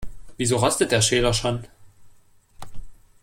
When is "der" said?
0.91-1.01